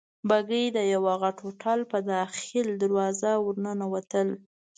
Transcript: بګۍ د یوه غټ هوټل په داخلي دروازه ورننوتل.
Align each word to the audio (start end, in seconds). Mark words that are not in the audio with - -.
بګۍ 0.29 0.65
د 0.77 0.79
یوه 0.93 1.13
غټ 1.21 1.37
هوټل 1.45 1.79
په 1.91 1.97
داخلي 2.13 2.73
دروازه 2.81 3.31
ورننوتل. 3.45 4.27